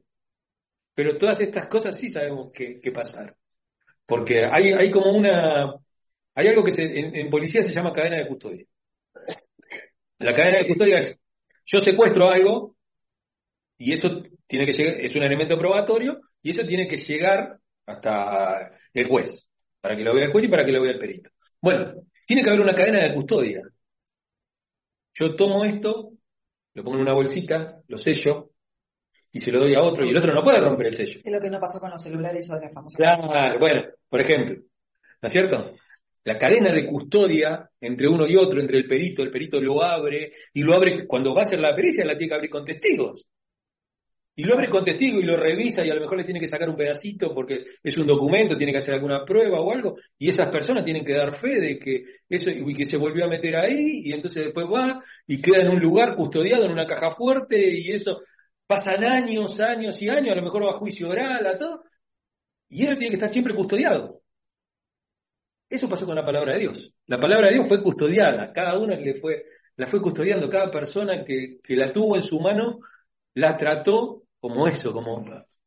[0.94, 3.36] Pero todas estas cosas sí sabemos que, que pasar.
[4.06, 5.74] Porque hay, hay como una.
[6.34, 8.64] Hay algo que se, en, policía se llama cadena de custodia.
[10.18, 11.18] La cadena de custodia es:
[11.64, 12.76] yo secuestro algo
[13.78, 14.08] y eso
[14.46, 19.46] tiene que llegar, es un elemento probatorio y eso tiene que llegar hasta el juez,
[19.80, 21.30] para que lo vea el juez y para que lo vea el perito.
[21.60, 21.94] Bueno,
[22.26, 23.60] tiene que haber una cadena de custodia.
[25.14, 26.12] Yo tomo esto,
[26.74, 28.51] lo pongo en una bolsita, lo sello,
[29.32, 31.20] y se lo doy a otro y el otro no puede romper el sello.
[31.24, 32.96] Es lo que no pasó con los celulares o de la famosa.
[32.96, 35.74] Claro, bueno, por ejemplo, ¿no es cierto?
[36.24, 40.32] La cadena de custodia entre uno y otro, entre el perito, el perito lo abre
[40.52, 43.26] y lo abre cuando va a hacer la pericia, la tiene que abrir con testigos.
[44.34, 46.46] Y lo abre con testigos y lo revisa y a lo mejor le tiene que
[46.46, 50.28] sacar un pedacito porque es un documento, tiene que hacer alguna prueba o algo, y
[50.28, 53.56] esas personas tienen que dar fe de que eso y que se volvió a meter
[53.56, 57.58] ahí y entonces después va y queda en un lugar custodiado en una caja fuerte
[57.78, 58.22] y eso
[58.72, 61.82] Pasan años, años y años, a lo mejor va a juicio oral, a todo,
[62.70, 64.22] y él tiene que estar siempre custodiado.
[65.68, 66.94] Eso pasó con la palabra de Dios.
[67.06, 69.44] La palabra de Dios fue custodiada, cada una le fue,
[69.76, 72.78] la fue custodiando, cada persona que, que la tuvo en su mano,
[73.34, 75.22] la trató como eso, como,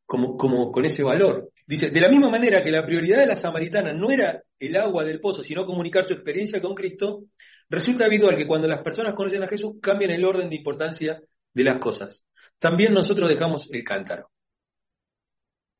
[0.07, 1.51] como, como con ese valor.
[1.67, 5.03] Dice, de la misma manera que la prioridad de la samaritana no era el agua
[5.03, 7.25] del pozo, sino comunicar su experiencia con Cristo,
[7.69, 11.21] resulta habitual que cuando las personas conocen a Jesús cambian el orden de importancia
[11.53, 12.25] de las cosas
[12.59, 14.29] también nosotros dejamos el cántaro.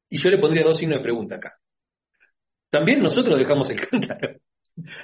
[0.10, 1.58] Y yo le pondría dos signos de pregunta acá.
[2.70, 4.40] También nosotros dejamos el cántaro.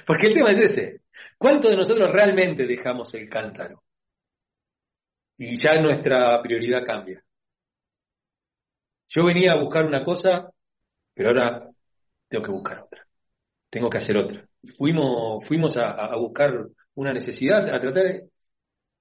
[0.06, 1.00] Porque el tema es ese.
[1.38, 3.82] ¿Cuánto de nosotros realmente dejamos el cántaro?
[5.38, 7.22] Y ya nuestra prioridad cambia.
[9.08, 10.50] Yo venía a buscar una cosa,
[11.14, 11.68] pero ahora
[12.28, 13.06] tengo que buscar otra.
[13.70, 14.46] Tengo que hacer otra.
[14.76, 16.52] Fuimos, fuimos a, a buscar
[16.94, 18.22] una necesidad, a tratar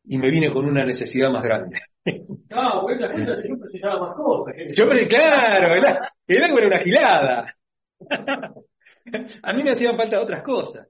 [0.04, 1.80] y me vine con una necesidad más grande.
[2.06, 4.56] No, pues la cuenta yo necesitaba más cosas.
[4.76, 7.56] Yo, claro, era, era una gilada.
[9.44, 10.88] A mí me hacían falta otras cosas.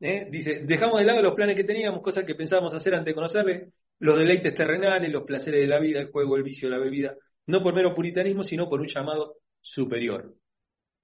[0.00, 0.26] ¿eh?
[0.30, 3.72] Dice, dejamos de lado los planes que teníamos, cosas que pensábamos hacer antes de conocerle,
[3.98, 7.14] los deleites terrenales, los placeres de la vida, el juego, el vicio, la bebida,
[7.46, 10.34] no por mero puritanismo, sino por un llamado superior.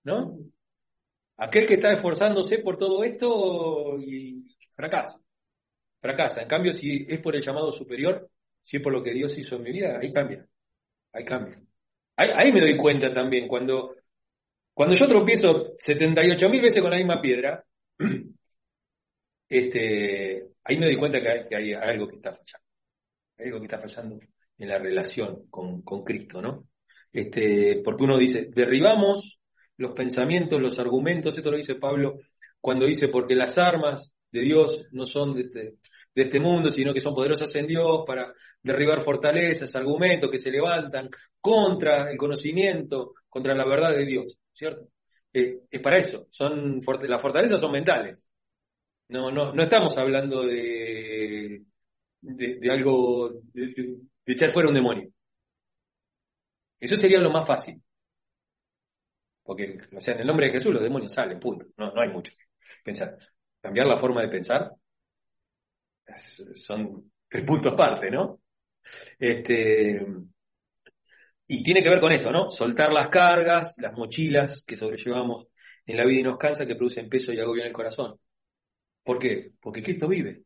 [0.05, 0.39] ¿No?
[1.39, 5.23] Aquel que está esforzándose por todo esto y fracasa
[6.03, 6.43] fracasa.
[6.43, 8.29] En cambio, si es por el llamado superior,
[8.63, 10.47] si es por lo que Dios hizo en mi vida, ahí cambia.
[11.13, 11.61] Ahí cambia.
[12.17, 13.97] Ahí, me doy cuenta también, cuando,
[14.75, 17.65] cuando yo tropiezo 78 mil veces con la misma piedra,
[19.49, 22.67] este, ahí me doy cuenta que hay, algo que está fallando.
[23.39, 24.21] Hay algo que está fallando
[24.59, 26.69] en la relación con, con Cristo, ¿no?
[27.13, 29.41] Este, porque uno dice, derribamos
[29.77, 32.19] los pensamientos, los argumentos, esto lo dice Pablo
[32.63, 35.75] cuando dice, porque las armas de Dios no son de este,
[36.15, 40.51] de este mundo, sino que son poderosas en Dios para derribar fortalezas, argumentos que se
[40.51, 41.09] levantan
[41.41, 44.89] contra el conocimiento, contra la verdad de Dios, ¿cierto?
[45.33, 48.27] Eh, es para eso, son las fortalezas son mentales.
[49.09, 51.65] No, no, no estamos hablando de,
[52.21, 55.11] de, algo, de, echar fuera un demonio.
[56.81, 57.81] Eso sería lo más fácil.
[59.43, 61.67] Porque, o sea, en el nombre de Jesús los demonios salen, punto.
[61.77, 62.45] No, no hay mucho que
[62.85, 63.19] pensar.
[63.61, 64.73] Cambiar la forma de pensar
[66.55, 68.41] son tres puntos aparte, ¿no?
[69.19, 70.05] Este,
[71.47, 72.51] y tiene que ver con esto, ¿no?
[72.51, 75.49] Soltar las cargas, las mochilas que sobrellevamos
[75.87, 78.19] en la vida y nos cansa, que producen peso y agobio en el corazón.
[79.05, 79.53] ¿Por qué?
[79.61, 80.43] Porque Cristo vive.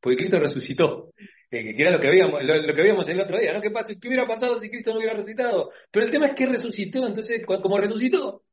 [0.00, 1.12] Porque Cristo resucitó.
[1.50, 3.60] Eh, que era lo que veíamos, lo, que veíamos el otro día, ¿no?
[3.60, 3.92] ¿Qué, pasa?
[4.00, 5.70] ¿Qué hubiera pasado si Cristo no hubiera resucitado?
[5.90, 8.44] Pero el tema es que resucitó, entonces, como resucitó,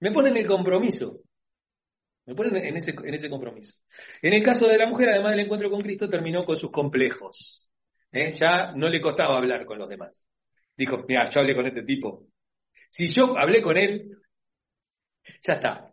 [0.00, 1.20] me ponen el compromiso.
[2.30, 3.74] Me ponen en ese, en ese compromiso.
[4.22, 7.68] En el caso de la mujer, además del encuentro con Cristo, terminó con sus complejos.
[8.12, 8.30] ¿eh?
[8.30, 10.24] Ya no le costaba hablar con los demás.
[10.76, 12.28] Dijo, mira, yo hablé con este tipo.
[12.88, 14.16] Si yo hablé con él,
[15.42, 15.92] ya está.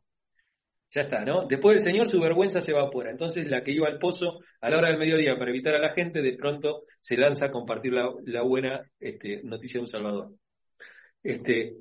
[0.91, 1.47] Ya está, ¿no?
[1.47, 3.09] Después del Señor su vergüenza se evapora.
[3.09, 5.95] Entonces la que iba al pozo a la hora del mediodía para evitar a la
[5.95, 10.33] gente, de pronto se lanza a compartir la, buena este, noticia de un Salvador.
[11.23, 11.77] Este,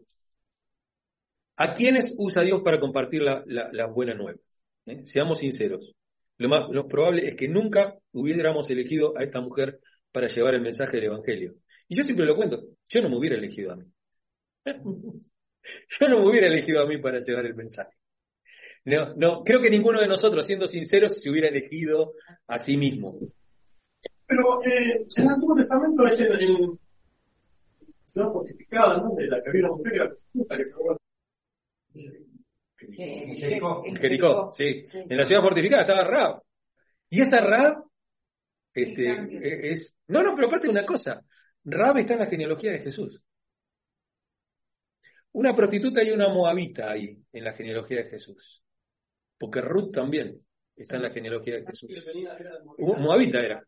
[1.56, 4.40] ¿A quiénes usa Dios para compartir las la, buenas nuevas?
[4.86, 5.02] ¿Eh?
[5.04, 5.94] Seamos sinceros.
[6.38, 9.80] Lo más probable es que nunca hubiéramos elegido a esta mujer
[10.12, 11.54] para llevar el mensaje del Evangelio.
[11.88, 13.84] Y yo siempre lo cuento, yo no me hubiera elegido a mí.
[14.66, 17.96] yo no me hubiera elegido a mí para llevar el mensaje.
[18.84, 22.12] No, no, creo que ninguno de nosotros, siendo sinceros, se hubiera elegido
[22.46, 23.18] a sí mismo.
[24.26, 26.78] Pero eh, en el Antiguo Testamento es en,
[28.14, 29.14] la fortificada, ¿no?
[29.14, 30.74] De la que había una mujer que se
[32.78, 34.84] en Jericó, sí.
[34.92, 36.42] En la ciudad fortificada estaba Rab.
[37.08, 37.84] Y esa Rab
[38.74, 39.96] este, e, es...
[40.08, 41.24] No, no, pero aparte de una cosa.
[41.64, 43.20] Rab está en la genealogía de Jesús.
[45.32, 48.62] Una prostituta y una moabita ahí en la genealogía de Jesús.
[49.38, 50.40] Porque Ruth también
[50.74, 51.90] está en la genealogía de Jesús.
[52.78, 53.66] Moabita era.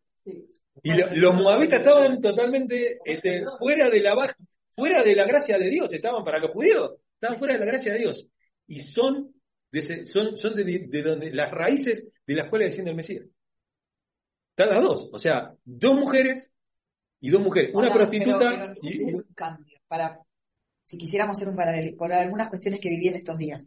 [0.82, 4.36] Y los moabitas estaban totalmente este, fuera de la
[4.74, 7.92] fuera de la gracia de Dios, estaban para los judíos, estaban fuera de la gracia
[7.92, 8.28] de Dios.
[8.66, 9.34] Y son
[9.72, 13.26] de, son, son de, donde las raíces de la escuela desciende el Mesías.
[14.56, 16.50] Están las dos, o sea, dos mujeres
[17.20, 20.20] y dos mujeres, una prostituta y un cambio para
[20.84, 23.62] si quisiéramos hacer un paralelismo, por algunas cuestiones que viví en estos días.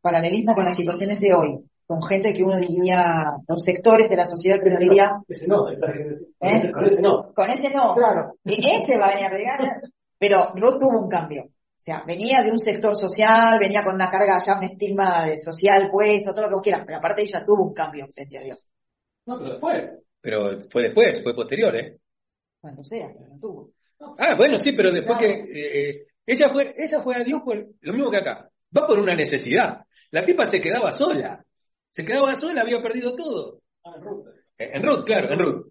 [0.00, 4.26] Paralelismo con las situaciones de hoy, con gente que uno diría, los sectores de la
[4.26, 5.20] sociedad que uno diría.
[5.26, 6.70] Ese no, ¿eh?
[6.72, 7.32] con ese no.
[7.34, 7.94] Con ese no.
[7.96, 8.34] Claro.
[8.44, 9.82] Y ese va a venir a pegar.
[10.16, 11.50] Pero Ruth tuvo un cambio.
[11.84, 15.38] O sea, venía de un sector social, venía con una carga ya, un estigma de
[15.38, 18.70] social puesto, todo lo que quieras, pero aparte ella tuvo un cambio frente a Dios.
[19.26, 19.90] No, pero después.
[20.18, 21.98] Pero fue después, fue posterior, ¿eh?
[22.58, 23.70] Cuando sea, pero no tuvo.
[24.16, 27.54] Ah, bueno, sí, pero después que eh, eh ella fue, ella fue a Dios por
[27.78, 28.48] lo mismo que acá.
[28.74, 29.84] Va por una necesidad.
[30.10, 31.44] La tipa se quedaba sola.
[31.90, 33.60] Se quedaba sola, había perdido todo.
[33.84, 34.26] Ah, en Ruth.
[34.56, 35.66] En Ruth, claro, en Ruth.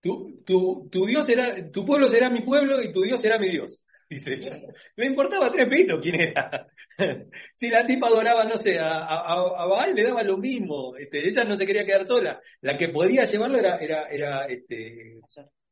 [0.00, 3.50] Tu, tu, tu, Dios será, tu pueblo será mi pueblo y tu Dios será mi
[3.50, 3.80] Dios.
[4.08, 4.60] Dice ella.
[4.96, 6.66] Me importaba tres pitos quién era.
[7.54, 10.94] si la tipa adoraba, no sé, a, a, Baal le daba lo mismo.
[10.96, 12.40] Este, ella no se quería quedar sola.
[12.60, 15.20] La que podía llevarlo era, era, era este,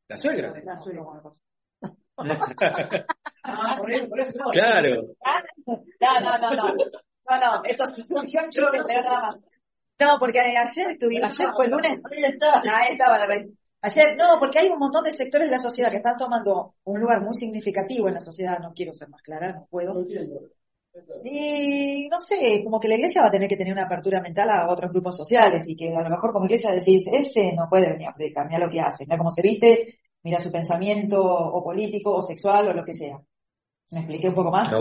[0.07, 0.53] la suegra.
[0.63, 1.03] La suegra.
[3.45, 3.77] Ah,
[4.53, 5.03] claro.
[5.65, 6.75] No, no, no, no.
[7.29, 9.35] No, no, esto es un chiste, pero nada más.
[9.99, 12.01] No, porque ayer estuvimos, ayer fue el lunes.
[12.11, 13.27] Ahí estaba la
[13.85, 17.01] Ayer, no, porque hay un montón de sectores de la sociedad que están tomando un
[17.01, 20.05] lugar muy significativo en la sociedad, no quiero ser más clara, no puedo.
[21.25, 24.49] Y no sé, como que la iglesia va a tener que tener una apertura mental
[24.51, 27.91] a otros grupos sociales y que a lo mejor como iglesia decís, ese no puede
[27.91, 31.61] venir a predicar, mira lo que hace, mira cómo se viste, mira su pensamiento o
[31.61, 33.19] político o sexual o lo que sea.
[33.89, 34.71] ¿Me expliqué un poco más?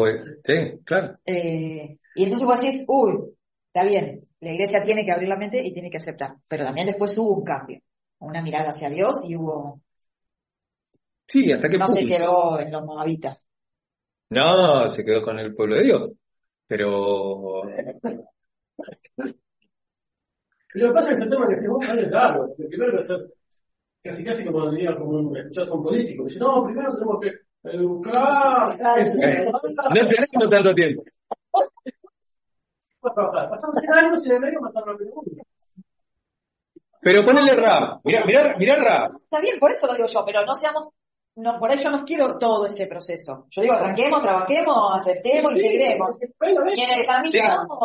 [0.45, 1.19] sí, claro.
[1.27, 3.35] Eh, y entonces vos decís, uy,
[3.67, 6.87] está bien, la iglesia tiene que abrir la mente y tiene que aceptar, pero también
[6.87, 7.81] después hubo un cambio,
[8.23, 9.81] una mirada hacia Dios y hubo...
[11.27, 13.45] Sí, hasta que No se quedó en los moabitas.
[14.31, 16.13] No, se quedó con el pueblo de Dios,
[16.67, 17.63] pero...
[20.75, 23.19] Lo que pasa es que ese tema que se busca es largo, primero que ser
[24.03, 26.25] casi casi como diría como escuchar a un político.
[26.25, 27.31] Dice, no, primero tenemos que
[27.65, 28.79] educar.
[28.79, 28.95] no
[29.95, 31.05] tenemos tanto tiempo.
[33.03, 35.43] Pasamos 100 años y en el medio mataron a pregunta.
[37.05, 39.17] Pero ponele rap, mirá, mirá, mirá rap.
[39.25, 40.89] Está bien, por eso lo digo yo, pero no seamos,
[41.37, 43.47] no, por ello no quiero todo ese proceso.
[43.51, 46.11] Yo digo, arranquemos, trabajemos, aceptemos, integremos.
[46.77, 47.31] Y en el camino.
[47.33, 47.39] Sí,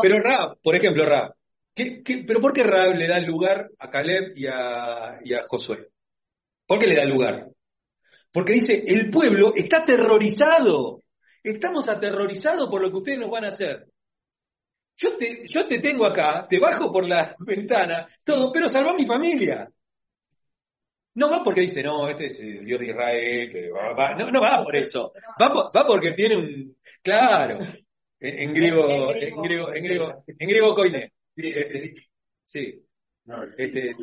[0.04, 1.34] pero rap, por ejemplo, rap,
[1.74, 5.44] ¿Qué- qué- pero ¿por qué Raab le da lugar a Caleb y a, y a
[5.48, 5.90] Josué?
[6.66, 7.50] ¿Por qué le da lugar?
[8.34, 11.02] Porque dice, el pueblo está aterrorizado.
[11.44, 13.86] Estamos aterrorizados por lo que ustedes nos van a hacer.
[14.98, 18.96] Yo te, yo te tengo acá, te bajo por la ventana, todo, pero salva a
[18.96, 19.68] mi familia.
[21.16, 24.16] No va porque dice, no, este es el Dios de Israel, que va, va.
[24.16, 25.12] No, no va por eso.
[25.42, 26.78] Va, va porque tiene un.
[27.02, 27.60] Claro.
[28.20, 31.12] En, en griego, en griego, en griego, en griego koiné.
[31.36, 31.94] Sí, este,
[32.46, 32.84] Sí.
[33.58, 33.96] Este,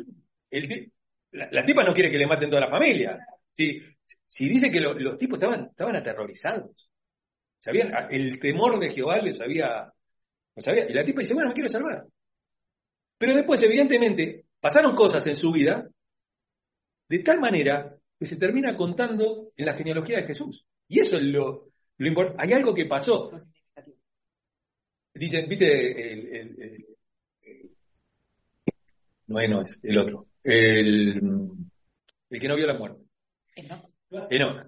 [0.51, 0.91] el
[1.31, 3.17] la, la tipa no quiere que le maten toda la familia.
[3.51, 3.79] Si,
[4.25, 6.89] si dice que lo- los tipos estaban, estaban aterrorizados.
[7.59, 9.91] Sabían, el temor de Jehová les había,
[10.55, 12.05] los había- Y la tipa dice, bueno, me quiero salvar.
[13.17, 15.87] Pero después, evidentemente, pasaron cosas en su vida
[17.09, 20.65] de tal manera que se termina contando en la genealogía de Jesús.
[20.87, 22.43] Y eso es lo, lo importante.
[22.45, 23.31] Hay algo que pasó.
[25.13, 26.85] Dicen, viste, el, el- el-
[27.41, 27.69] el-
[29.27, 30.27] no, no es, el otro.
[30.43, 31.17] El,
[32.29, 33.01] el que no vio la muerte.
[34.11, 34.27] No.
[34.29, 34.67] Enoch.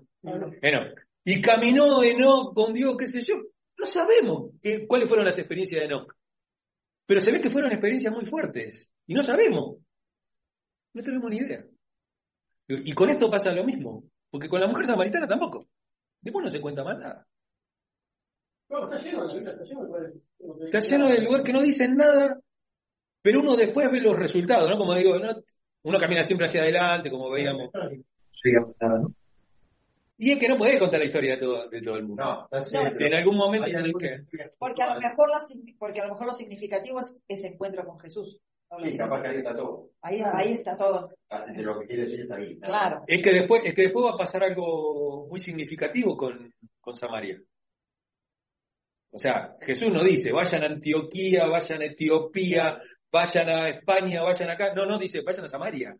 [0.62, 1.00] Enoch.
[1.26, 3.36] Y caminó Enoch con Dios, qué sé yo.
[3.78, 4.52] No sabemos
[4.88, 6.14] cuáles fueron las experiencias de Enoch.
[7.06, 8.92] Pero se ve que fueron experiencias muy fuertes.
[9.06, 9.78] Y no sabemos.
[10.94, 11.66] No tenemos ni idea.
[12.68, 14.04] Y con esto pasa lo mismo.
[14.30, 15.68] Porque con la mujer samaritana tampoco.
[16.22, 17.26] Después no se cuenta más nada.
[18.70, 20.14] No, está lleno, la Biblia está lleno de lugares.
[20.66, 22.38] Está lleno de lugares que no dicen nada,
[23.22, 24.78] pero uno después ve los resultados, ¿no?
[24.78, 25.34] Como digo, ¿no?
[25.84, 27.70] uno camina siempre hacia adelante, como veíamos.
[28.44, 29.14] digamos nada, ¿no?
[30.20, 32.24] Y es que no podés contar la historia de todo, de todo el mundo.
[32.24, 32.48] No.
[33.00, 34.48] En algún momento tenés que...
[34.58, 35.30] Porque a lo mejor
[35.78, 38.40] porque a lo mejor lo significativo es ese encuentro con Jesús.
[38.84, 39.90] Sí, capaz que ahí está todo.
[40.02, 41.10] Ahí, ahí está todo.
[41.56, 42.60] De lo que quiere decir está ahí.
[42.60, 43.04] Claro.
[43.08, 47.40] Es que después, es que después va a pasar algo muy significativo con, con Samaria.
[49.12, 52.78] O sea, Jesús no dice, vayan a Antioquía, vayan a Etiopía,
[53.10, 54.74] vayan a España, vayan acá.
[54.74, 55.96] No, no, dice, vayan a Samaria.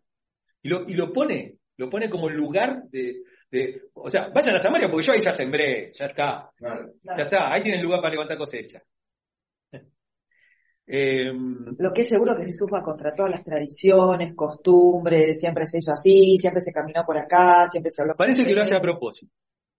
[0.60, 4.58] Y lo, y lo pone, lo pone como lugar de, de, o sea, vayan a
[4.58, 6.92] Samaria porque yo ahí ya sembré, ya está, Claro.
[7.16, 8.82] ya está, ahí tienen lugar para levantar cosecha.
[10.90, 11.30] Eh,
[11.78, 15.92] Lo que es seguro que Jesús va contra todas las tradiciones, costumbres, siempre se hizo
[15.92, 18.14] así, siempre se caminó por acá, siempre se habló.
[18.16, 19.30] parece que lo hace a propósito.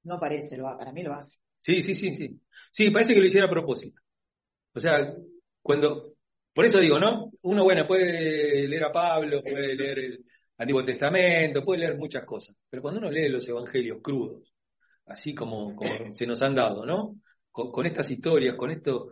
[0.03, 1.39] No parece, lo, para mí lo hace.
[1.62, 2.39] Sí, sí, sí, sí.
[2.71, 3.99] Sí, parece que lo hiciera a propósito.
[4.75, 5.15] O sea,
[5.63, 6.13] cuando,
[6.53, 7.32] por eso digo, ¿no?
[7.41, 10.25] Uno, bueno, puede leer a Pablo, puede leer el
[10.59, 14.53] Antiguo Testamento, puede leer muchas cosas, pero cuando uno lee los evangelios crudos,
[15.05, 17.15] así como, como se nos han dado, ¿no?
[17.49, 19.11] Con, con estas historias, con esto,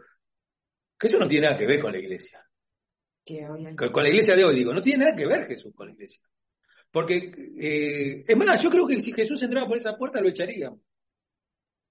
[1.00, 2.44] que eso no tiene nada que ver con la iglesia.
[3.78, 5.94] Con, con la iglesia de hoy, digo, no tiene nada que ver Jesús con la
[5.94, 6.22] iglesia.
[6.92, 10.80] Porque, eh, es más, yo creo que si Jesús entraba por esa puerta lo echaríamos.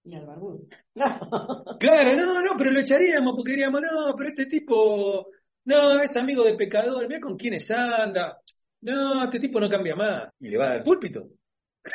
[0.04, 0.66] Y al barbudo.
[1.80, 5.28] Claro, no, no, pero lo echaríamos porque diríamos, no, pero este tipo,
[5.64, 8.38] no, es amigo de pecador, mira con quiénes anda.
[8.86, 10.32] No, este tipo no cambia más.
[10.38, 11.28] Y le va a dar el púlpito.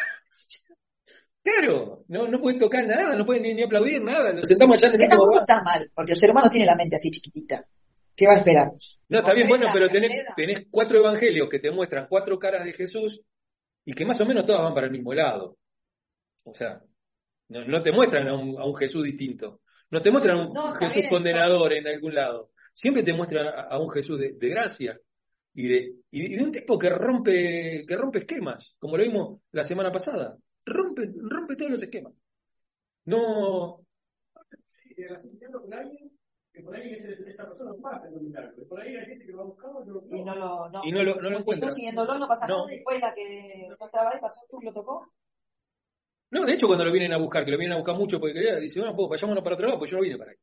[1.43, 4.31] Claro, no, no puede tocar nada, no puede ni, ni aplaudir nada.
[4.31, 6.97] Nos sentamos allá en el tampoco está mal, porque el ser humano tiene la mente
[6.97, 7.65] así chiquitita.
[8.15, 8.67] ¿Qué va a esperar?
[9.09, 12.73] No, está bien, bueno, pero tenés, tenés cuatro evangelios que te muestran cuatro caras de
[12.73, 13.23] Jesús
[13.83, 15.57] y que más o menos todas van para el mismo lado.
[16.43, 16.79] O sea,
[17.49, 19.61] no, no te muestran a un, a un Jesús distinto.
[19.89, 22.51] No te muestran a un No, Jesús condenador en algún lado.
[22.75, 24.95] Siempre te muestran a, a un Jesús de, de gracia
[25.53, 29.63] y de, y de un tipo que rompe, que rompe esquemas, como lo vimos la
[29.63, 30.37] semana pasada.
[30.65, 32.13] Rompe, rompe todos los esquemas.
[33.05, 33.81] No,
[34.95, 36.11] Y alguien
[36.53, 38.61] que por ahí esa persona va a hacer un milagro.
[38.61, 40.69] Y por ahí hay gente que lo ha buscado y no lo Y no lo,
[40.69, 40.81] no.
[40.83, 41.69] y no lo, no lo Tú encuentra.
[41.71, 42.65] siguiéndolo, no pasa No.
[42.65, 42.75] nada.
[42.75, 45.11] Y fue la que no estaba ahí, pasó tú, lo tocó.
[46.31, 48.33] No, de hecho, cuando lo vienen a buscar, que lo vienen a buscar mucho porque
[48.33, 50.41] quería, dice, bueno, pues vayámonos para otro lado, pues yo no vine para aquí.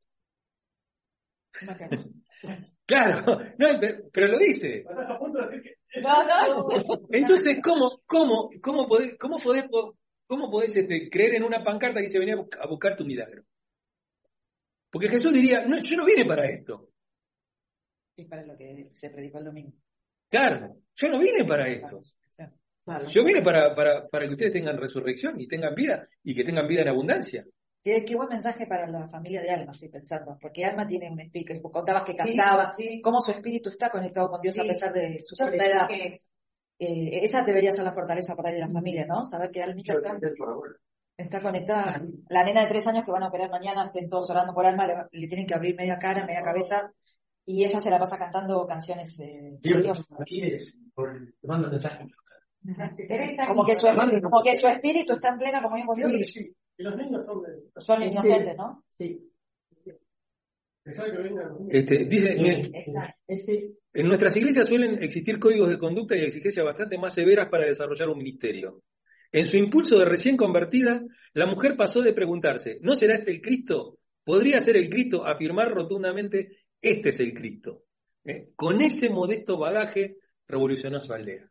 [2.88, 3.22] Claro,
[3.58, 3.66] no,
[4.10, 4.78] pero, lo dice.
[4.78, 6.00] Estás a punto de decir que.
[6.00, 6.68] No, no.
[7.10, 9.64] Entonces, ¿cómo, cómo, cómo podés, cómo podés,
[10.26, 13.44] cómo podés este, creer en una pancarta que dice venía a buscar- tu milagro?
[14.90, 16.88] Porque Jesús diría, no, yo no vine para esto.
[18.16, 19.72] Es para lo que se predicó el domingo.
[20.30, 22.00] Claro, yo no vine para esto.
[23.10, 26.66] Yo vine para, para, para que ustedes tengan resurrección y tengan vida y que tengan
[26.66, 27.44] vida en abundancia.
[27.82, 31.20] Qué, qué buen mensaje para la familia de Alma, estoy pensando, porque Alma tiene un
[31.20, 33.00] espíritu, contabas que Sí, cantaba, sí.
[33.02, 34.68] cómo su espíritu está conectado con Dios a Sí.
[34.68, 35.88] pesar de su creo edad.
[35.90, 36.28] es-
[36.80, 39.24] Eh, esa debería ser la fortaleza de la familia, ¿no?
[39.26, 40.16] Saber que Almita está,
[41.16, 42.00] está conectada.
[42.28, 44.86] La nena de tres años que van a operar mañana, estén todos orando por Alma,
[44.86, 46.92] le, le tienen que abrir media cara, media cabeza,
[47.44, 50.06] y ella se la pasa cantando canciones de de Dios.
[50.20, 52.06] Aquí es, por- te mando mensaje.
[53.48, 53.86] Como que, su,
[54.22, 56.32] como que su espíritu está en plena comunión con Dios.
[56.78, 57.80] Los niños son de.
[57.80, 58.84] Son inocentes, ¿no?
[58.88, 59.20] Sí.
[60.82, 61.50] Pensaba que venga.
[61.70, 62.36] Este, dice.
[63.26, 67.66] Ese, En nuestras iglesias suelen existir códigos de conducta y exigencias bastante más severas para
[67.66, 68.82] desarrollar un ministerio.
[69.32, 71.02] En su impulso de recién convertida,
[71.34, 73.98] la mujer pasó de preguntarse, ¿no será este el Cristo?
[74.24, 75.26] ¿Podría ser el Cristo?
[75.26, 77.82] A afirmar rotundamente, este es el Cristo.
[78.24, 78.50] ¿Eh?
[78.56, 80.16] Con ese modesto bagaje
[80.46, 81.50] revolucionó su aldea.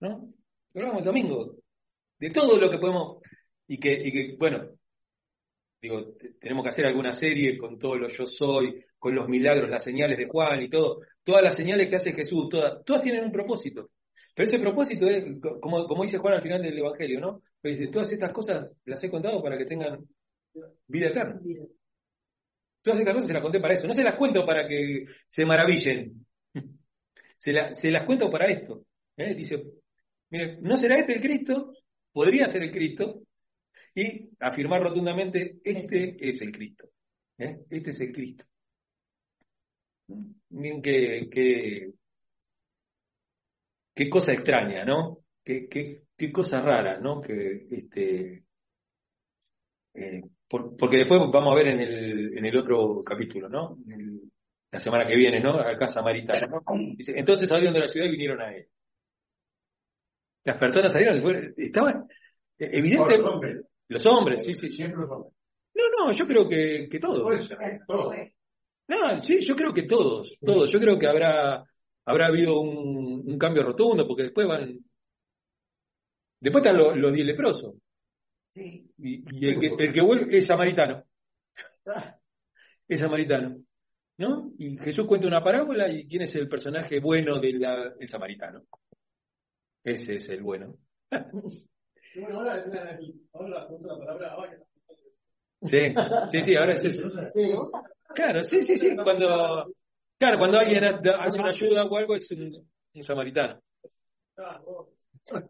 [0.00, 0.34] ¿No?
[0.74, 1.56] Hablamos el domingo
[2.18, 3.22] de todo lo que podemos
[3.68, 4.68] y que, y que bueno,
[5.80, 9.70] digo, te- tenemos que hacer alguna serie con todo lo yo soy, con los milagros,
[9.70, 13.24] las señales de Juan y todo, todas las señales que hace Jesús, todas, todas tienen
[13.24, 13.90] un propósito.
[14.34, 17.42] Pero ese propósito es, co- como, como dice Juan al final del Evangelio, ¿no?
[17.60, 20.06] Pero dice, todas estas cosas las he contado para que tengan
[20.88, 21.40] vida eterna.
[22.82, 23.86] Todas estas cosas se las conté para eso.
[23.86, 26.24] No se las cuento para que se maravillen.
[27.38, 28.86] Se, la- se las cuento para esto.
[29.18, 29.34] ¿eh?
[29.34, 29.62] Dice,
[30.30, 31.70] mire, ¿no será este el Cristo?
[32.10, 33.20] Podría ser el Cristo.
[33.98, 36.86] Y afirmar rotundamente, este es el Cristo.
[37.38, 37.60] ¿eh?
[37.70, 38.44] Este es el Cristo.
[40.50, 41.92] Miren qué, qué,
[43.94, 45.20] qué cosa extraña, ¿no?
[45.42, 47.22] Qué, qué, qué cosa rara, ¿no?
[47.22, 48.44] Que este,
[49.94, 53.78] eh, por- porque después vamos a ver en el, en el otro capítulo, ¿no?
[53.86, 54.20] En el-
[54.72, 55.58] la semana que viene, ¿no?
[55.58, 56.62] Acá Samaritana, ¿no?
[56.96, 58.68] Dice, entonces salieron de la ciudad y vinieron a él.
[60.44, 62.06] Las personas salieron, y fueron- estaban,
[62.58, 63.14] eh, evidente,
[63.88, 64.44] Los hombres.
[64.44, 64.70] sí, sí.
[64.70, 65.32] Siempre los hombres.
[65.74, 67.22] No, no, yo creo que, que todos.
[67.22, 67.54] Por eso,
[67.86, 68.12] todo.
[68.88, 70.70] No, sí, yo creo que todos, todos.
[70.70, 71.64] Yo creo que habrá,
[72.04, 74.78] habrá habido un, un cambio rotundo, porque después van.
[76.40, 77.74] Después están los, los diez leprosos.
[78.54, 78.90] sí.
[78.98, 81.04] Y, y el, que, el que vuelve es samaritano.
[82.88, 83.56] Es samaritano.
[84.18, 84.50] ¿No?
[84.58, 87.62] Y Jesús cuenta una parábola y ¿quién es el personaje bueno del
[88.00, 88.62] el samaritano?
[89.84, 90.78] Ese es el bueno.
[95.62, 95.78] Sí,
[96.30, 97.10] sí, sí, ahora es eso.
[98.14, 98.94] Claro, sí, sí, sí.
[98.96, 99.72] Cuando,
[100.18, 103.60] claro, cuando alguien ha- hace una ayuda o algo es un, un samaritano.
[104.30, 104.88] está, vos.
[105.32, 105.40] No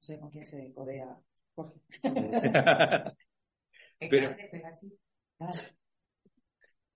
[0.00, 1.16] sé con quién se codea
[1.54, 1.80] Jorge.
[4.10, 4.34] Pero-
[5.38, 5.58] Claro.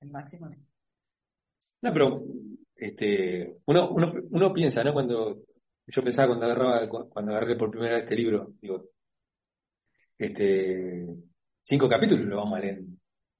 [0.00, 0.50] El máximo.
[1.82, 2.22] No, pero
[2.76, 4.92] este, uno, uno, uno piensa, ¿no?
[4.92, 5.38] Cuando
[5.86, 8.84] yo pensaba cuando agarraba, cuando agarré por primera vez este libro, digo,
[10.18, 11.06] este,
[11.62, 12.80] cinco capítulos lo vamos a leer,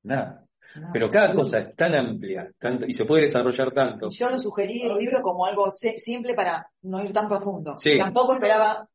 [0.04, 0.42] nada.
[0.76, 0.90] No.
[0.92, 4.08] Pero cada cosa es tan amplia, tanto, y se puede desarrollar tanto.
[4.10, 7.76] Yo lo sugerí el libro como algo se- simple para no ir tan profundo.
[7.76, 7.96] Sí.
[7.98, 8.86] Tampoco esperaba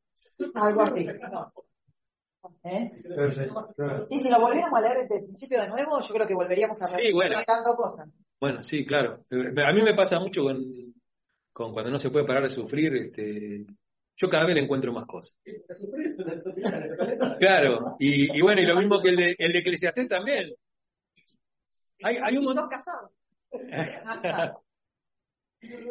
[0.55, 1.07] algo así.
[1.31, 1.51] No.
[2.63, 2.91] ¿Eh?
[4.07, 6.79] Sí, si lo volviéramos a leer desde el principio de nuevo, yo creo que volveríamos
[6.83, 7.37] a ver Sí, bueno.
[7.45, 8.09] tanto cosas.
[8.39, 9.23] Bueno, sí, claro.
[9.31, 10.59] A mí me pasa mucho con,
[11.53, 13.65] con cuando no se puede parar de sufrir, este,
[14.15, 15.35] yo cada vez le encuentro más cosas.
[17.39, 20.53] Claro, y, y bueno, y lo mismo que el de, el de Eclesiastés también.
[22.03, 22.63] Hay, hay un montón.
[22.63, 23.11] son casados.